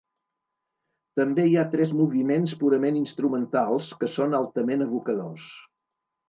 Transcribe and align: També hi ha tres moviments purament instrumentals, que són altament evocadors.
També 1.19 1.43
hi 1.49 1.53
ha 1.59 1.65
tres 1.75 1.93
moviments 1.97 2.55
purament 2.63 2.97
instrumentals, 3.03 3.91
que 4.01 4.11
són 4.15 4.35
altament 4.39 4.87
evocadors. 4.89 5.47